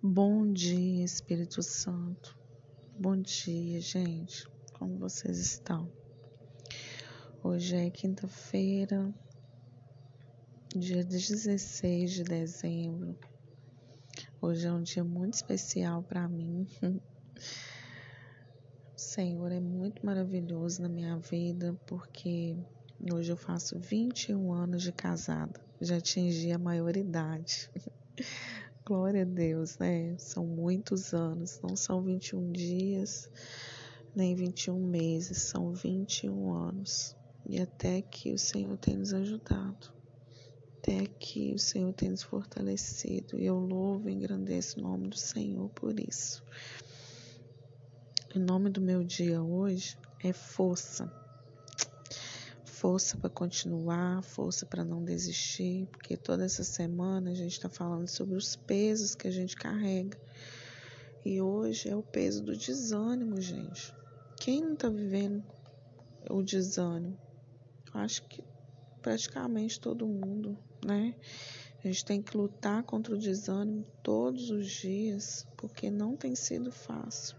Bom 0.00 0.52
dia, 0.52 1.04
Espírito 1.04 1.60
Santo. 1.60 2.38
Bom 2.96 3.16
dia, 3.16 3.80
gente. 3.80 4.48
Como 4.74 4.96
vocês 4.96 5.38
estão? 5.38 5.90
Hoje 7.42 7.74
é 7.74 7.90
quinta-feira, 7.90 9.12
dia 10.68 11.02
16 11.02 12.12
de 12.12 12.22
dezembro. 12.22 13.18
Hoje 14.40 14.68
é 14.68 14.72
um 14.72 14.84
dia 14.84 15.02
muito 15.02 15.34
especial 15.34 16.00
para 16.04 16.28
mim. 16.28 16.68
O 16.80 17.02
Senhor 18.94 19.50
é 19.50 19.58
muito 19.58 20.06
maravilhoso 20.06 20.80
na 20.80 20.88
minha 20.88 21.18
vida 21.18 21.76
porque 21.86 22.56
hoje 23.12 23.32
eu 23.32 23.36
faço 23.36 23.76
21 23.80 24.52
anos 24.52 24.84
de 24.84 24.92
casada. 24.92 25.60
Já 25.80 25.96
atingi 25.96 26.52
a 26.52 26.58
maioridade. 26.58 27.68
Glória 28.88 29.20
a 29.20 29.26
Deus, 29.26 29.76
né? 29.76 30.16
São 30.16 30.46
muitos 30.46 31.12
anos, 31.12 31.60
não 31.62 31.76
são 31.76 32.00
21 32.00 32.50
dias, 32.50 33.30
nem 34.16 34.34
21 34.34 34.82
meses, 34.82 35.42
são 35.42 35.74
21 35.74 36.54
anos. 36.54 37.14
E 37.44 37.60
até 37.60 38.00
que 38.00 38.32
o 38.32 38.38
Senhor 38.38 38.78
tem 38.78 38.96
nos 38.96 39.12
ajudado, 39.12 39.92
até 40.78 41.04
que 41.04 41.52
o 41.52 41.58
Senhor 41.58 41.92
tem 41.92 42.08
nos 42.08 42.22
fortalecido. 42.22 43.38
E 43.38 43.44
eu 43.44 43.58
louvo 43.58 44.08
e 44.08 44.14
engrandeço 44.14 44.80
o 44.80 44.82
nome 44.82 45.08
do 45.08 45.18
Senhor 45.18 45.68
por 45.74 46.00
isso. 46.00 46.42
O 48.34 48.38
nome 48.38 48.70
do 48.70 48.80
meu 48.80 49.04
dia 49.04 49.42
hoje 49.42 49.98
é 50.24 50.32
força 50.32 51.27
força 52.78 53.16
para 53.16 53.28
continuar, 53.28 54.22
força 54.22 54.64
para 54.64 54.84
não 54.84 55.02
desistir, 55.04 55.88
porque 55.90 56.16
toda 56.16 56.44
essa 56.44 56.62
semana 56.62 57.32
a 57.32 57.34
gente 57.34 57.50
está 57.50 57.68
falando 57.68 58.06
sobre 58.06 58.36
os 58.36 58.54
pesos 58.54 59.16
que 59.16 59.26
a 59.26 59.32
gente 59.32 59.56
carrega. 59.56 60.16
E 61.24 61.40
hoje 61.40 61.88
é 61.88 61.96
o 61.96 62.04
peso 62.04 62.40
do 62.40 62.56
desânimo, 62.56 63.40
gente. 63.40 63.92
Quem 64.36 64.62
não 64.62 64.74
está 64.74 64.88
vivendo 64.88 65.42
o 66.30 66.40
desânimo? 66.40 67.18
Acho 67.92 68.22
que 68.28 68.44
praticamente 69.02 69.80
todo 69.80 70.06
mundo, 70.06 70.56
né? 70.86 71.16
A 71.82 71.88
gente 71.88 72.04
tem 72.04 72.22
que 72.22 72.36
lutar 72.36 72.84
contra 72.84 73.12
o 73.12 73.18
desânimo 73.18 73.84
todos 74.04 74.50
os 74.50 74.70
dias, 74.70 75.44
porque 75.56 75.90
não 75.90 76.16
tem 76.16 76.36
sido 76.36 76.70
fácil. 76.70 77.36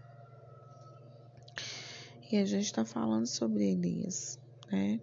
E 2.30 2.36
a 2.36 2.44
gente 2.44 2.66
está 2.66 2.84
falando 2.84 3.26
sobre 3.26 3.72
Elias, 3.72 4.38
né? 4.70 5.00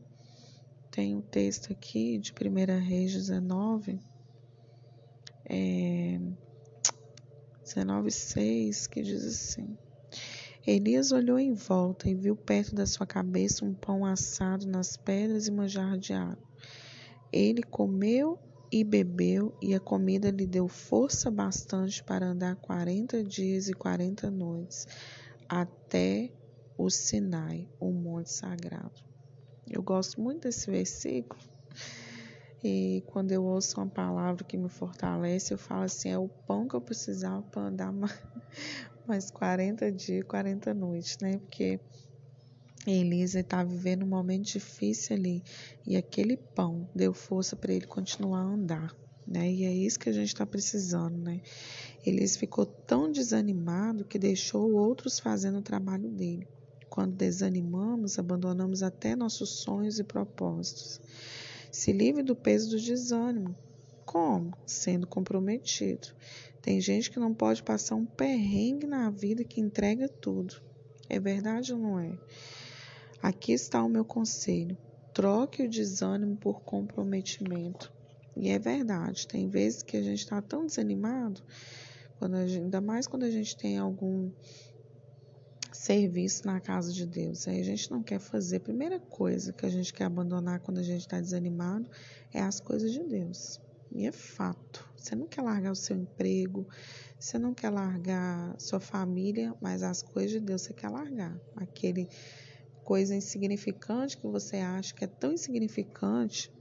Tem 0.98 1.16
um 1.16 1.22
texto 1.22 1.72
aqui 1.72 2.18
de 2.18 2.34
1 2.34 2.84
Reis 2.84 3.14
19, 3.14 4.00
é, 5.46 6.20
19,6, 7.64 8.90
que 8.90 9.04
diz 9.04 9.24
assim: 9.24 9.78
Elias 10.66 11.12
olhou 11.12 11.38
em 11.38 11.54
volta 11.54 12.10
e 12.10 12.16
viu 12.16 12.36
perto 12.36 12.74
da 12.74 12.88
sua 12.88 13.06
cabeça 13.06 13.64
um 13.64 13.76
pão 13.76 14.04
assado 14.04 14.66
nas 14.66 14.98
pedras 14.98 15.46
e 15.46 15.52
uma 15.52 15.68
jarra 15.68 16.00
de 16.00 16.14
água. 16.14 16.44
Ele 17.32 17.62
comeu 17.62 18.40
e 18.72 18.84
bebeu, 18.84 19.56
e 19.62 19.76
a 19.76 19.80
comida 19.80 20.32
lhe 20.32 20.48
deu 20.48 20.68
força 20.68 21.30
bastante 21.30 22.04
para 22.04 22.26
andar 22.26 22.56
quarenta 22.56 23.24
dias 23.24 23.70
e 23.70 23.74
quarenta 23.76 24.32
noites 24.32 24.88
até 25.48 26.32
o 26.76 26.90
Sinai, 26.90 27.70
o 27.80 27.92
monte 27.92 28.32
sagrado. 28.32 29.07
Eu 29.70 29.84
gosto 29.84 30.22
muito 30.22 30.44
desse 30.44 30.70
versículo. 30.72 31.40
E 32.64 33.04
quando 33.08 33.32
eu 33.32 33.44
ouço 33.44 33.80
uma 33.80 33.88
palavra 33.88 34.44
que 34.44 34.58
me 34.58 34.70
fortalece, 34.70 35.54
eu 35.54 35.58
falo 35.58 35.84
assim: 35.84 36.10
é 36.10 36.18
o 36.18 36.28
pão 36.28 36.68
que 36.68 36.76
eu 36.76 36.82
precisava 36.82 37.42
para 37.44 37.64
andar 37.64 37.94
mais 39.08 39.30
40 39.30 39.92
dias, 39.92 40.26
40 40.26 40.74
noites, 40.74 41.18
né? 41.22 41.38
Porque 41.38 41.80
Elisa 42.86 43.42
está 43.42 43.64
vivendo 43.64 44.04
um 44.04 44.08
momento 44.08 44.46
difícil 44.46 45.16
ali 45.16 45.44
e 45.86 45.98
aquele 45.98 46.38
pão 46.38 46.90
deu 46.96 47.14
força 47.14 47.56
para 47.56 47.74
ele 47.74 47.86
continuar 47.86 48.40
a 48.40 48.54
andar, 48.54 48.96
né? 49.28 49.52
E 49.52 49.66
é 49.66 49.74
isso 49.74 50.00
que 50.00 50.10
a 50.10 50.14
gente 50.14 50.30
está 50.30 50.46
precisando, 50.46 51.18
né? 51.18 51.42
Elisa 52.06 52.40
ficou 52.40 52.66
tão 52.66 53.12
desanimado 53.12 54.06
que 54.06 54.18
deixou 54.18 54.72
outros 54.74 55.20
fazendo 55.20 55.60
o 55.60 55.64
trabalho 55.64 56.10
dele. 56.10 56.48
Quando 56.90 57.16
desanimamos, 57.16 58.18
abandonamos 58.18 58.84
até 58.84 59.16
nossos 59.16 59.50
sonhos 59.50 60.00
e 60.00 60.04
propósitos. 60.04 61.02
Se 61.72 61.92
livre 61.92 62.24
do 62.24 62.36
peso 62.36 62.70
do 62.70 62.82
desânimo. 62.82 63.56
Como? 64.06 64.54
Sendo 64.66 65.06
comprometido. 65.06 66.08
Tem 66.62 66.80
gente 66.82 67.12
que 67.12 67.20
não 67.20 67.34
pode 67.34 67.62
passar 67.62 67.96
um 67.96 68.06
perrengue 68.06 68.88
na 68.88 69.10
vida 69.10 69.44
que 69.44 69.60
entrega 69.60 70.08
tudo. 70.08 70.62
É 71.10 71.20
verdade 71.20 71.74
ou 71.74 71.80
não 71.80 72.00
é? 72.00 72.18
Aqui 73.22 73.52
está 73.52 73.84
o 73.84 73.90
meu 73.90 74.06
conselho. 74.06 74.78
Troque 75.14 75.64
o 75.64 75.70
desânimo 75.70 76.38
por 76.38 76.62
comprometimento. 76.62 77.92
E 78.40 78.50
é 78.50 78.60
verdade, 78.60 79.28
tem 79.28 79.50
vezes 79.50 79.82
que 79.82 79.98
a 79.98 80.02
gente 80.02 80.20
está 80.20 80.40
tão 80.44 80.68
desanimado, 80.68 81.42
quando 82.20 82.38
gente, 82.48 82.66
ainda 82.66 82.80
mais 82.80 83.08
quando 83.08 83.24
a 83.24 83.32
gente 83.32 83.58
tem 83.58 83.80
algum 83.80 84.30
serviço 85.78 86.46
na 86.46 86.60
casa 86.60 86.92
de 86.92 87.06
Deus. 87.06 87.48
Aí 87.48 87.62
a 87.62 87.64
gente 87.64 87.92
não 87.92 88.02
quer 88.02 88.20
fazer. 88.20 88.58
A 88.58 88.62
primeira 88.62 89.00
coisa 89.00 89.54
que 89.54 89.66
a 89.66 89.70
gente 89.70 89.94
quer 89.94 90.06
abandonar 90.06 90.60
quando 90.60 90.80
a 90.80 90.84
gente 90.84 91.02
está 91.02 91.20
desanimado 91.22 91.90
é 92.34 92.42
as 92.42 92.60
coisas 92.60 92.92
de 92.92 93.04
Deus. 93.04 93.62
E 93.92 94.06
é 94.06 94.12
fato. 94.12 94.88
Você 94.98 95.16
não 95.16 95.28
quer 95.28 95.42
largar 95.42 95.72
o 95.72 95.76
seu 95.76 95.96
emprego, 95.96 96.68
você 97.18 97.38
não 97.38 97.54
quer 97.54 97.70
largar 97.70 98.60
sua 98.60 98.80
família, 98.80 99.56
mas 99.62 99.84
as 99.84 100.02
coisas 100.02 100.32
de 100.32 100.40
Deus 100.40 100.64
você 100.64 100.74
quer 100.74 100.90
largar. 100.90 101.40
Aquele 101.56 102.10
coisa 102.84 103.16
insignificante 103.16 104.18
que 104.18 104.28
você 104.28 104.58
acha 104.58 104.94
que 104.94 105.04
é 105.04 105.08
tão 105.08 105.32
insignificante, 105.32 106.52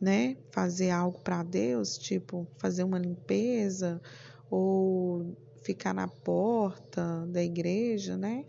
né? 0.00 0.36
Fazer 0.50 0.90
algo 0.90 1.20
para 1.20 1.42
Deus, 1.42 1.98
tipo 1.98 2.46
fazer 2.58 2.82
uma 2.82 2.98
limpeza 2.98 4.00
ou 4.50 5.36
ficar 5.64 5.94
na 5.94 6.06
porta 6.06 7.26
da 7.26 7.42
igreja, 7.42 8.16
né? 8.16 8.44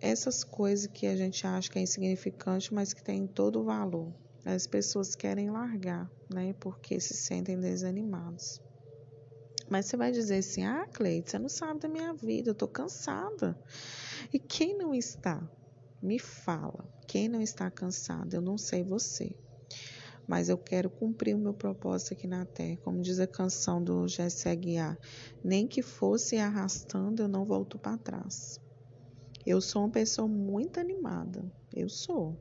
Essas 0.00 0.44
coisas 0.44 0.86
que 0.86 1.06
a 1.06 1.16
gente 1.16 1.44
acha 1.46 1.68
que 1.68 1.78
é 1.78 1.82
insignificante, 1.82 2.72
mas 2.72 2.92
que 2.92 3.02
tem 3.02 3.26
todo 3.26 3.60
o 3.60 3.64
valor. 3.64 4.14
As 4.44 4.66
pessoas 4.66 5.16
querem 5.16 5.50
largar, 5.50 6.08
né? 6.32 6.54
Porque 6.60 7.00
se 7.00 7.14
sentem 7.14 7.58
desanimados. 7.58 8.62
Mas 9.68 9.86
você 9.86 9.96
vai 9.96 10.12
dizer 10.12 10.36
assim: 10.36 10.64
ah, 10.64 10.86
Cleide, 10.92 11.30
você 11.30 11.38
não 11.38 11.48
sabe 11.48 11.80
da 11.80 11.88
minha 11.88 12.12
vida, 12.12 12.50
eu 12.50 12.54
tô 12.54 12.68
cansada. 12.68 13.58
E 14.32 14.38
quem 14.38 14.76
não 14.76 14.94
está? 14.94 15.42
Me 16.00 16.18
fala. 16.18 16.86
Quem 17.08 17.28
não 17.28 17.40
está 17.40 17.70
cansado? 17.70 18.34
Eu 18.34 18.42
não 18.42 18.58
sei 18.58 18.84
você 18.84 19.34
mas 20.26 20.48
eu 20.48 20.56
quero 20.56 20.88
cumprir 20.88 21.34
o 21.34 21.38
meu 21.38 21.52
propósito 21.54 22.14
aqui 22.14 22.26
na 22.26 22.44
terra. 22.44 22.78
Como 22.82 23.00
diz 23.00 23.18
a 23.20 23.26
canção 23.26 23.82
do 23.82 24.08
Jesse 24.08 24.48
Aguiar, 24.48 24.98
nem 25.42 25.66
que 25.66 25.82
fosse 25.82 26.36
arrastando, 26.36 27.22
eu 27.22 27.28
não 27.28 27.44
volto 27.44 27.78
para 27.78 27.98
trás. 27.98 28.58
Eu 29.46 29.60
sou 29.60 29.82
uma 29.82 29.90
pessoa 29.90 30.26
muito 30.26 30.80
animada, 30.80 31.44
eu 31.72 31.88
sou. 31.88 32.36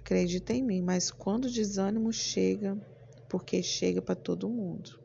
Acredita 0.00 0.52
em 0.52 0.62
mim, 0.62 0.82
mas 0.82 1.10
quando 1.10 1.46
o 1.46 1.50
desânimo 1.50 2.12
chega, 2.12 2.76
porque 3.28 3.62
chega 3.62 4.02
para 4.02 4.14
todo 4.14 4.50
mundo. 4.50 5.02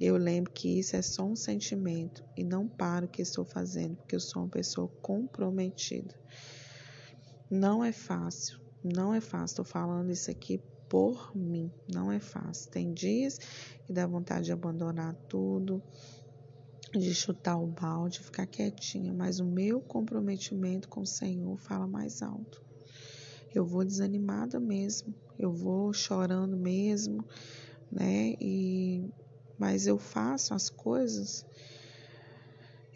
Eu 0.00 0.16
lembro 0.16 0.52
que 0.52 0.78
isso 0.78 0.94
é 0.94 1.02
só 1.02 1.24
um 1.24 1.34
sentimento 1.34 2.24
e 2.36 2.44
não 2.44 2.68
para 2.68 3.04
o 3.04 3.08
que 3.08 3.20
estou 3.20 3.44
fazendo, 3.44 3.96
porque 3.96 4.14
eu 4.14 4.20
sou 4.20 4.42
uma 4.42 4.48
pessoa 4.48 4.86
comprometida. 5.02 6.14
Não 7.50 7.82
é 7.82 7.90
fácil, 7.90 8.60
não 8.82 9.14
é 9.14 9.20
fácil. 9.20 9.52
Estou 9.52 9.64
falando 9.64 10.10
isso 10.10 10.30
aqui 10.30 10.60
por 10.88 11.36
mim. 11.36 11.70
Não 11.92 12.10
é 12.10 12.18
fácil. 12.18 12.70
Tem 12.70 12.92
dias 12.92 13.38
que 13.84 13.92
dá 13.92 14.06
vontade 14.06 14.46
de 14.46 14.52
abandonar 14.52 15.14
tudo, 15.28 15.82
de 16.92 17.14
chutar 17.14 17.56
o 17.56 17.66
balde, 17.66 18.20
ficar 18.20 18.46
quietinha, 18.46 19.12
mas 19.12 19.40
o 19.40 19.44
meu 19.44 19.80
comprometimento 19.80 20.88
com 20.88 21.02
o 21.02 21.06
Senhor 21.06 21.56
fala 21.58 21.86
mais 21.86 22.22
alto. 22.22 22.62
Eu 23.54 23.64
vou 23.64 23.84
desanimada 23.84 24.60
mesmo, 24.60 25.14
eu 25.38 25.52
vou 25.52 25.92
chorando 25.92 26.56
mesmo, 26.56 27.24
né? 27.90 28.34
E 28.40 29.10
mas 29.58 29.88
eu 29.88 29.98
faço 29.98 30.54
as 30.54 30.70
coisas. 30.70 31.44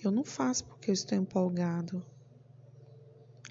Eu 0.03 0.12
não 0.12 0.25
faço 0.25 0.65
porque 0.65 0.91
eu 0.91 0.95
estou 0.95 1.19
empolgado. 1.19 2.05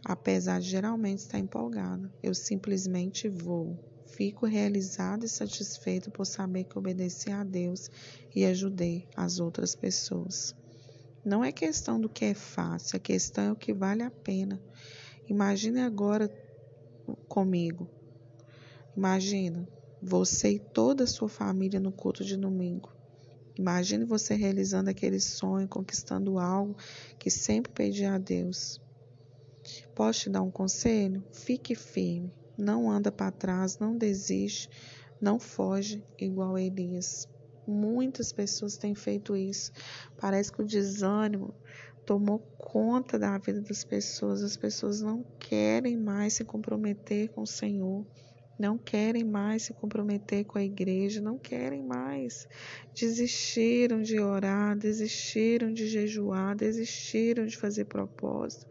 Apesar 0.04 0.60
de 0.60 0.70
geralmente 0.70 1.20
estar 1.20 1.40
empolgada, 1.40 2.12
eu 2.24 2.34
simplesmente 2.34 3.30
vou 3.30 3.78
Fico 4.12 4.46
realizada 4.46 5.26
e 5.26 5.30
satisfeita 5.30 6.12
por 6.12 6.26
saber 6.26 6.66
que 6.66 6.78
obedeci 6.78 7.32
a 7.32 7.46
Deus 7.46 7.90
e 8.36 8.44
ajudei 8.46 9.08
as 9.16 9.40
outras 9.40 9.74
pessoas. 9.74 10.54
Não 11.24 11.44
é 11.46 11.52
questão 11.52 12.00
do 12.00 12.10
que 12.10 12.26
é 12.26 12.34
fácil, 12.34 12.98
a 12.98 13.00
questão 13.00 13.46
é 13.46 13.52
o 13.54 13.56
que 13.56 13.74
vale 13.74 14.04
a 14.04 14.12
pena. 14.12 14.62
Imagine 15.30 15.80
agora 15.80 16.30
comigo. 17.30 17.90
Imagina 18.96 19.66
você 20.02 20.56
e 20.56 20.60
toda 20.60 21.06
a 21.06 21.08
sua 21.08 21.30
família 21.30 21.80
no 21.80 21.94
culto 21.94 22.26
de 22.26 22.36
domingo. 22.36 22.94
Imagine 23.58 24.04
você 24.04 24.36
realizando 24.36 24.90
aquele 24.90 25.22
sonho, 25.22 25.70
conquistando 25.70 26.38
algo 26.38 26.76
que 27.18 27.30
sempre 27.30 27.72
pedi 27.72 28.04
a 28.04 28.18
Deus. 28.18 28.82
Posso 29.96 30.22
te 30.22 30.30
dar 30.30 30.42
um 30.42 30.52
conselho? 30.52 31.24
Fique 31.32 31.76
firme, 31.76 32.34
não 32.58 32.90
anda 32.90 33.12
para 33.12 33.32
trás, 33.32 33.78
não 33.80 33.98
desiste, 33.98 34.70
não 35.20 35.40
foge 35.40 36.04
igual 36.20 36.58
Elias. 36.58 37.28
Muitas 37.68 38.32
pessoas 38.32 38.78
têm 38.78 38.96
feito 38.96 39.36
isso. 39.36 39.72
Parece 40.18 40.52
que 40.52 40.62
o 40.62 40.66
desânimo 40.66 41.54
tomou 42.06 42.40
conta 42.58 43.18
da 43.20 43.38
vida 43.38 43.62
das 43.62 43.84
pessoas. 43.84 44.42
As 44.44 44.58
pessoas 44.58 45.02
não 45.02 45.24
querem 45.40 45.96
mais 45.98 46.34
se 46.34 46.44
comprometer 46.44 47.30
com 47.30 47.42
o 47.42 47.48
Senhor, 47.48 48.06
não 48.58 48.78
querem 48.78 49.24
mais 49.24 49.64
se 49.64 49.74
comprometer 49.74 50.46
com 50.46 50.58
a 50.58 50.64
igreja, 50.64 51.22
não 51.22 51.38
querem 51.38 51.84
mais. 51.84 52.48
Desistiram 52.94 54.02
de 54.02 54.20
orar, 54.20 54.78
desistiram 54.78 55.72
de 55.72 55.88
jejuar, 55.88 56.56
desistiram 56.56 57.46
de 57.46 57.58
fazer 57.58 57.86
propósito. 57.86 58.68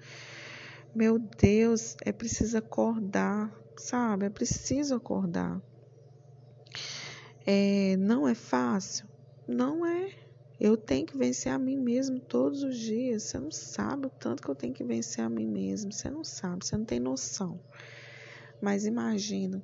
Meu 0.92 1.20
Deus, 1.20 1.96
é 2.04 2.12
preciso 2.12 2.58
acordar, 2.58 3.56
sabe? 3.78 4.26
É 4.26 4.31
preciso 4.31 4.96
acordar. 4.96 5.62
É, 7.46 7.96
não 7.96 8.26
é 8.26 8.34
fácil? 8.34 9.06
Não 9.46 9.87
é. 9.87 10.12
Eu 10.58 10.76
tenho 10.76 11.06
que 11.06 11.16
vencer 11.16 11.52
a 11.52 11.58
mim 11.58 11.76
mesmo 11.76 12.19
todos 12.19 12.64
os 12.64 12.76
dias. 12.76 13.22
Você 13.22 13.38
não 13.38 13.52
sabe 13.52 14.06
o 14.06 14.10
tanto 14.10 14.42
que 14.42 14.50
eu 14.50 14.54
tenho 14.54 14.75
que 14.75 14.82
vencer 14.82 15.25
a 15.25 15.28
mim 15.28 15.46
mesmo. 15.46 15.92
Você 15.92 16.10
não 16.10 16.25
sabe, 16.25 16.66
você 16.66 16.76
não 16.76 16.84
tem 16.84 16.98
noção. 16.98 17.60
Mas 18.60 18.84
imagina 18.84 19.62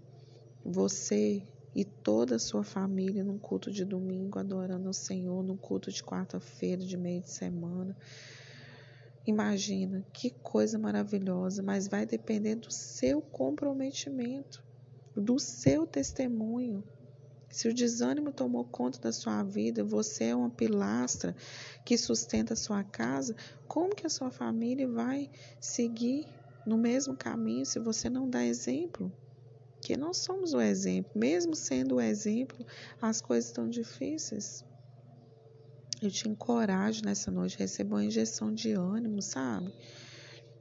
você 0.65 1.47
e 1.75 1.85
toda 1.85 2.37
a 2.37 2.39
sua 2.39 2.63
família 2.63 3.25
num 3.25 3.39
culto 3.39 3.71
de 3.71 3.85
domingo 3.85 4.39
adorando 4.39 4.89
o 4.89 4.95
Senhor, 4.95 5.43
num 5.43 5.57
culto 5.57 5.91
de 5.93 6.03
quarta-feira, 6.03 6.83
de 6.83 6.97
meio 6.97 7.21
de 7.21 7.31
semana. 7.31 7.95
Imagina 9.27 10.07
que 10.13 10.31
coisa 10.31 10.79
maravilhosa, 10.79 11.61
mas 11.61 11.89
vai 11.89 12.07
depender 12.07 12.55
do 12.55 12.71
seu 12.71 13.21
comprometimento, 13.21 14.63
do 15.17 15.37
seu 15.37 15.85
testemunho. 15.85 16.85
Se 17.51 17.67
o 17.69 17.75
desânimo 17.75 18.31
tomou 18.31 18.65
conta 18.65 19.01
da 19.01 19.11
sua 19.11 19.43
vida, 19.43 19.83
você 19.83 20.27
é 20.27 20.37
uma 20.37 20.49
pilastra 20.51 21.35
que 21.85 21.99
sustenta 21.99 22.53
a 22.53 22.57
sua 22.57 22.85
casa, 22.85 23.35
como 23.67 23.97
que 23.97 24.07
a 24.07 24.11
sua 24.11 24.31
família 24.31 24.87
vai 24.87 25.29
seguir 25.61 26.29
no 26.65 26.79
mesmo 26.79 27.17
caminho 27.17 27.67
se 27.67 27.81
você 27.81 28.09
não 28.09 28.31
dá 28.31 28.45
exemplo? 28.45 29.13
Que 29.81 29.97
nós 29.97 30.19
somos 30.19 30.55
o 30.55 30.61
exemplo, 30.61 31.11
mesmo 31.17 31.57
sendo 31.57 31.97
o 31.97 32.01
exemplo, 32.01 32.65
as 33.01 33.21
coisas 33.21 33.47
estão 33.47 33.69
difíceis. 33.69 34.65
Eu 36.03 36.11
te 36.11 36.29
encorajo 36.29 37.03
nessa 37.03 37.31
noite, 37.31 37.59
receba 37.59 37.97
uma 37.97 38.05
injeção 38.05 38.53
de 38.53 38.73
ânimo, 38.73 39.23
sabe? 39.23 39.73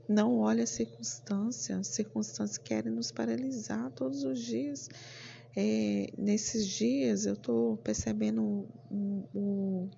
Não 0.07 0.37
olhe 0.37 0.61
a 0.61 0.67
circunstância, 0.67 1.77
as 1.77 1.87
circunstâncias 1.87 2.57
querem 2.57 2.91
nos 2.91 3.11
paralisar 3.11 3.91
todos 3.91 4.23
os 4.23 4.39
dias. 4.39 4.87
É, 5.57 6.07
nesses 6.17 6.67
dias 6.67 7.25
eu 7.25 7.33
estou 7.33 7.75
percebendo 7.77 8.65
o, 8.89 9.89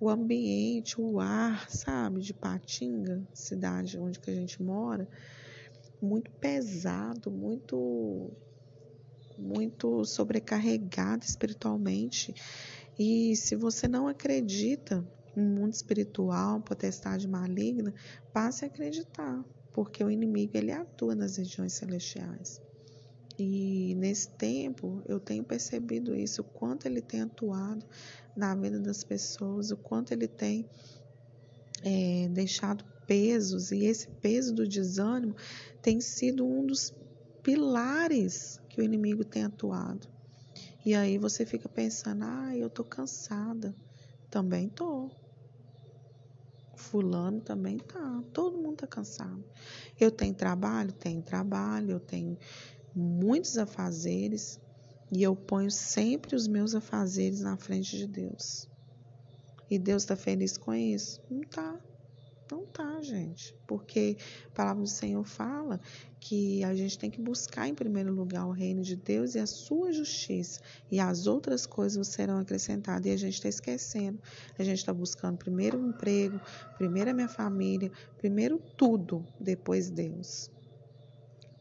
o 0.00 0.08
ambiente, 0.08 1.00
o 1.00 1.18
ar, 1.18 1.68
sabe, 1.68 2.20
de 2.20 2.32
Patinga, 2.32 3.20
cidade 3.34 3.98
onde 3.98 4.20
que 4.20 4.30
a 4.30 4.34
gente 4.34 4.62
mora, 4.62 5.08
muito 6.00 6.30
pesado, 6.32 7.30
muito 7.30 8.30
muito 9.38 10.04
sobrecarregado 10.04 11.24
espiritualmente. 11.24 12.34
E 12.98 13.36
se 13.36 13.54
você 13.54 13.86
não 13.86 14.08
acredita 14.08 15.06
no 15.36 15.44
mundo 15.44 15.72
espiritual, 15.72 16.60
potestade 16.60 17.28
maligna, 17.28 17.94
passe 18.32 18.64
a 18.64 18.68
acreditar, 18.68 19.44
porque 19.72 20.02
o 20.02 20.10
inimigo 20.10 20.56
ele 20.56 20.72
atua 20.72 21.14
nas 21.14 21.36
regiões 21.36 21.74
celestiais. 21.74 22.60
E 23.38 23.94
nesse 23.94 24.30
tempo 24.30 25.00
eu 25.06 25.20
tenho 25.20 25.44
percebido 25.44 26.16
isso, 26.16 26.40
o 26.40 26.44
quanto 26.44 26.86
ele 26.86 27.00
tem 27.00 27.20
atuado 27.20 27.86
na 28.36 28.52
vida 28.56 28.80
das 28.80 29.04
pessoas, 29.04 29.70
o 29.70 29.76
quanto 29.76 30.10
ele 30.10 30.26
tem 30.26 30.68
é, 31.84 32.28
deixado 32.32 32.84
pesos, 33.06 33.70
e 33.70 33.84
esse 33.84 34.08
peso 34.08 34.52
do 34.52 34.66
desânimo 34.66 35.36
tem 35.80 36.00
sido 36.00 36.44
um 36.44 36.66
dos 36.66 36.92
pilares 37.44 38.60
que 38.68 38.80
o 38.80 38.84
inimigo 38.84 39.24
tem 39.24 39.44
atuado. 39.44 40.08
E 40.88 40.94
aí 40.94 41.18
você 41.18 41.44
fica 41.44 41.68
pensando, 41.68 42.24
ah, 42.24 42.56
eu 42.56 42.70
tô 42.70 42.82
cansada. 42.82 43.76
Também 44.30 44.70
tô. 44.70 45.10
Fulano 46.78 47.42
também 47.42 47.76
tá. 47.76 48.24
Todo 48.32 48.56
mundo 48.56 48.78
tá 48.78 48.86
cansado. 48.86 49.44
Eu 50.00 50.10
tenho 50.10 50.32
trabalho? 50.32 50.90
Tenho 50.94 51.20
trabalho. 51.20 51.90
Eu 51.90 52.00
tenho 52.00 52.38
muitos 52.94 53.58
afazeres 53.58 54.58
e 55.12 55.22
eu 55.22 55.36
ponho 55.36 55.70
sempre 55.70 56.34
os 56.34 56.48
meus 56.48 56.74
afazeres 56.74 57.40
na 57.40 57.58
frente 57.58 57.94
de 57.98 58.06
Deus. 58.06 58.66
E 59.68 59.78
Deus 59.78 60.04
está 60.04 60.16
feliz 60.16 60.56
com 60.56 60.72
isso? 60.72 61.20
Não 61.28 61.42
tá. 61.42 61.78
Não 62.50 62.64
tá, 62.64 63.00
gente. 63.02 63.54
Porque 63.66 64.16
a 64.46 64.50
palavra 64.54 64.82
do 64.82 64.88
Senhor 64.88 65.22
fala 65.24 65.80
que 66.18 66.64
a 66.64 66.74
gente 66.74 66.98
tem 66.98 67.10
que 67.10 67.20
buscar 67.20 67.68
em 67.68 67.74
primeiro 67.74 68.12
lugar 68.12 68.46
o 68.46 68.52
reino 68.52 68.82
de 68.82 68.96
Deus 68.96 69.34
e 69.34 69.38
a 69.38 69.46
sua 69.46 69.92
justiça. 69.92 70.60
E 70.90 70.98
as 70.98 71.26
outras 71.26 71.66
coisas 71.66 72.08
serão 72.08 72.38
acrescentadas. 72.38 73.06
E 73.06 73.10
a 73.10 73.16
gente 73.16 73.34
está 73.34 73.48
esquecendo. 73.48 74.18
A 74.58 74.64
gente 74.64 74.78
está 74.78 74.92
buscando 74.92 75.36
primeiro 75.36 75.78
o 75.78 75.88
emprego, 75.88 76.40
primeiro 76.76 77.10
a 77.10 77.14
minha 77.14 77.28
família, 77.28 77.92
primeiro 78.16 78.58
tudo, 78.76 79.24
depois 79.38 79.90
Deus. 79.90 80.50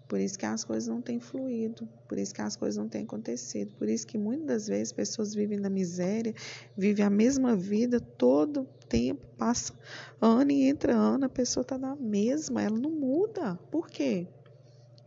Por 0.08 0.22
isso 0.22 0.40
que 0.40 0.46
as 0.46 0.64
coisas 0.64 0.88
não 0.88 1.02
têm 1.02 1.20
fluído, 1.20 1.88
por 2.08 2.18
isso 2.18 2.34
que 2.34 2.42
as 2.42 2.56
coisas 2.56 2.78
não 2.78 2.88
têm 2.88 3.04
acontecido, 3.04 3.76
por 3.76 3.90
isso 3.90 4.08
que 4.08 4.18
muitas 4.18 4.48
das 4.48 4.68
vezes 4.68 4.94
pessoas 4.94 5.34
vivem 5.34 5.60
na 5.60 5.70
miséria, 5.70 6.34
vivem 6.78 7.06
a 7.06 7.10
mesma 7.10 7.58
vida 7.58 8.00
todo 8.00 8.66
tempo, 8.88 9.26
passa 9.38 9.74
ano 10.22 10.52
e 10.52 10.64
entra 10.64 10.96
ano, 10.96 11.26
a 11.26 11.30
pessoa 11.30 11.62
está 11.62 11.78
na 11.78 11.94
mesma, 11.96 12.62
ela 12.62 12.80
não 12.80 12.90
muda. 12.90 13.58
Por 13.70 13.90
quê? 13.90 14.26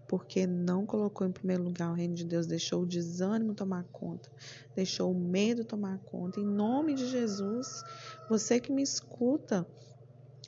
Porque 0.06 0.46
não 0.46 0.84
colocou 0.84 1.26
em 1.26 1.32
primeiro 1.32 1.62
lugar 1.62 1.90
o 1.90 1.94
reino 1.94 2.14
de 2.14 2.24
Deus, 2.24 2.46
deixou 2.46 2.82
o 2.82 2.86
desânimo 2.86 3.54
tomar 3.54 3.84
conta, 3.84 4.28
deixou 4.76 5.12
o 5.12 5.18
medo 5.18 5.64
tomar 5.64 5.98
conta. 6.00 6.40
Em 6.40 6.44
nome 6.46 6.92
de 6.92 7.06
Jesus, 7.06 7.82
você 8.28 8.60
que 8.60 8.70
me 8.70 8.82
escuta, 8.82 9.66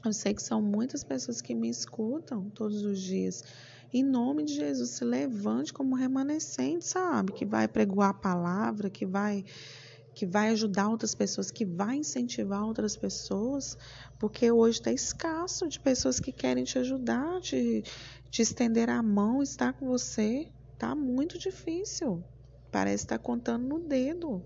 eu 0.05 0.13
sei 0.13 0.35
que 0.35 0.43
são 0.43 0.61
muitas 0.61 1.03
pessoas 1.03 1.41
que 1.41 1.55
me 1.55 1.71
escutam 1.71 2.51
todos 2.51 2.85
os 2.85 3.01
dias 3.01 3.45
em 3.93 4.03
nome 4.03 4.45
de 4.45 4.55
Jesus, 4.55 4.91
se 4.91 5.05
levante 5.05 5.73
como 5.73 5.95
remanescente, 5.95 6.87
sabe? 6.87 7.33
Que 7.33 7.45
vai 7.45 7.69
pregoar 7.69 8.11
a 8.11 8.15
palavra, 8.15 8.89
que 8.89 9.05
vai 9.07 9.45
que 10.15 10.27
vai 10.27 10.51
ajudar 10.51 10.89
outras 10.89 11.15
pessoas, 11.15 11.51
que 11.51 11.65
vai 11.65 11.97
incentivar 11.97 12.65
outras 12.65 12.97
pessoas, 12.97 13.77
porque 14.19 14.51
hoje 14.51 14.79
está 14.79 14.93
escasso 14.93 15.67
de 15.69 15.81
pessoas 15.81 16.21
que 16.21 16.31
querem 16.31 16.65
te 16.65 16.79
ajudar, 16.79 17.41
te, 17.41 17.83
te 18.31 18.43
estender 18.43 18.91
a 18.91 19.03
mão, 19.03 19.43
estar 19.43 19.73
com 19.73 19.87
você. 19.87 20.53
Tá 20.77 20.95
muito 20.95 21.39
difícil. 21.39 22.23
Parece 22.71 23.05
estar 23.05 23.19
tá 23.19 23.25
contando 23.25 23.67
no 23.67 23.89
dedo. 23.89 24.45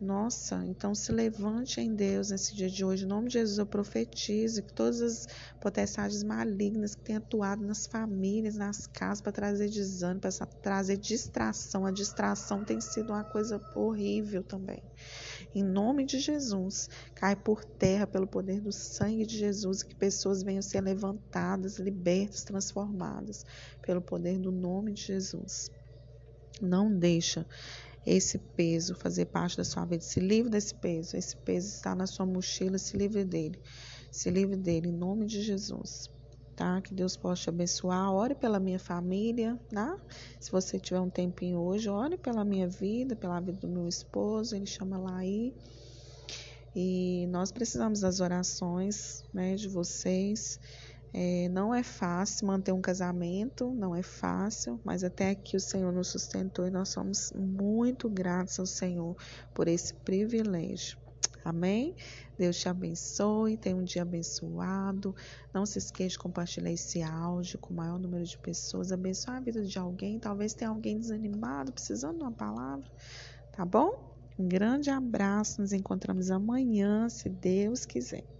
Nossa, 0.00 0.64
então 0.64 0.94
se 0.94 1.12
levante 1.12 1.78
em 1.78 1.94
Deus 1.94 2.30
nesse 2.30 2.56
dia 2.56 2.70
de 2.70 2.82
hoje. 2.82 3.04
Em 3.04 3.06
nome 3.08 3.28
de 3.28 3.34
Jesus, 3.34 3.58
eu 3.58 3.66
profetizo 3.66 4.62
que 4.62 4.72
todas 4.72 5.02
as 5.02 5.26
potestades 5.60 6.22
malignas 6.22 6.94
que 6.94 7.02
têm 7.02 7.16
atuado 7.16 7.62
nas 7.66 7.86
famílias, 7.86 8.56
nas 8.56 8.86
casas, 8.86 9.20
para 9.20 9.30
trazer 9.30 9.68
desânimo, 9.68 10.20
para 10.20 10.30
trazer 10.62 10.96
distração. 10.96 11.84
A 11.84 11.90
distração 11.90 12.64
tem 12.64 12.80
sido 12.80 13.12
uma 13.12 13.24
coisa 13.24 13.60
horrível 13.74 14.42
também. 14.42 14.82
Em 15.54 15.62
nome 15.62 16.06
de 16.06 16.18
Jesus, 16.18 16.88
cai 17.14 17.36
por 17.36 17.62
terra 17.62 18.06
pelo 18.06 18.26
poder 18.26 18.62
do 18.62 18.72
sangue 18.72 19.26
de 19.26 19.36
Jesus, 19.36 19.82
que 19.82 19.94
pessoas 19.94 20.42
venham 20.42 20.62
ser 20.62 20.80
levantadas, 20.80 21.78
libertas, 21.78 22.42
transformadas 22.42 23.44
pelo 23.82 24.00
poder 24.00 24.38
do 24.38 24.50
nome 24.50 24.94
de 24.94 25.02
Jesus. 25.02 25.70
Não 26.58 26.90
deixa 26.90 27.46
esse 28.06 28.38
peso 28.38 28.94
fazer 28.94 29.26
parte 29.26 29.56
da 29.56 29.64
sua 29.64 29.84
vida. 29.84 30.02
Se 30.02 30.20
livre 30.20 30.50
desse 30.50 30.74
peso. 30.74 31.16
Esse 31.16 31.36
peso 31.36 31.68
está 31.68 31.94
na 31.94 32.06
sua 32.06 32.24
mochila, 32.24 32.78
se 32.78 32.96
livre 32.96 33.24
dele. 33.24 33.60
Se 34.10 34.30
livre 34.30 34.56
dele, 34.56 34.88
em 34.88 34.92
nome 34.92 35.26
de 35.26 35.42
Jesus. 35.42 36.10
Tá? 36.56 36.80
Que 36.80 36.94
Deus 36.94 37.16
possa 37.16 37.42
te 37.42 37.48
abençoar. 37.50 38.12
Ore 38.12 38.34
pela 38.34 38.60
minha 38.60 38.78
família, 38.78 39.58
tá? 39.70 39.98
Se 40.38 40.50
você 40.50 40.78
tiver 40.78 41.00
um 41.00 41.08
tempinho 41.08 41.58
hoje, 41.58 41.88
ore 41.88 42.18
pela 42.18 42.44
minha 42.44 42.68
vida, 42.68 43.16
pela 43.16 43.40
vida 43.40 43.58
do 43.58 43.68
meu 43.68 43.88
esposo. 43.88 44.56
Ele 44.56 44.66
chama 44.66 44.98
lá 44.98 45.18
aí. 45.18 45.54
E 46.74 47.26
nós 47.28 47.50
precisamos 47.50 48.00
das 48.00 48.20
orações 48.20 49.24
né, 49.32 49.56
de 49.56 49.68
vocês. 49.68 50.60
É, 51.12 51.48
não 51.48 51.74
é 51.74 51.82
fácil 51.82 52.46
manter 52.46 52.72
um 52.72 52.80
casamento, 52.80 53.70
não 53.72 53.94
é 53.94 54.02
fácil, 54.02 54.80
mas 54.84 55.02
até 55.02 55.30
aqui 55.30 55.56
o 55.56 55.60
Senhor 55.60 55.92
nos 55.92 56.08
sustentou 56.08 56.66
e 56.66 56.70
nós 56.70 56.88
somos 56.90 57.32
muito 57.32 58.08
gratos 58.08 58.58
ao 58.60 58.66
Senhor 58.66 59.16
por 59.52 59.66
esse 59.66 59.92
privilégio. 59.92 60.98
Amém? 61.44 61.96
Deus 62.38 62.58
te 62.58 62.68
abençoe, 62.68 63.56
tenha 63.56 63.76
um 63.76 63.84
dia 63.84 64.02
abençoado. 64.02 65.14
Não 65.52 65.64
se 65.64 65.78
esqueça 65.78 66.10
de 66.10 66.18
compartilhar 66.18 66.70
esse 66.70 67.02
áudio 67.02 67.58
com 67.58 67.72
o 67.72 67.76
maior 67.76 67.98
número 67.98 68.24
de 68.24 68.38
pessoas. 68.38 68.92
Abençoe 68.92 69.34
a 69.34 69.40
vida 69.40 69.64
de 69.64 69.78
alguém. 69.78 70.18
Talvez 70.18 70.54
tenha 70.54 70.70
alguém 70.70 70.98
desanimado, 70.98 71.72
precisando 71.72 72.18
de 72.18 72.22
uma 72.22 72.32
palavra. 72.32 72.90
Tá 73.52 73.64
bom? 73.64 74.14
Um 74.38 74.46
grande 74.46 74.90
abraço. 74.90 75.60
Nos 75.60 75.72
encontramos 75.72 76.30
amanhã, 76.30 77.08
se 77.08 77.28
Deus 77.28 77.84
quiser. 77.84 78.39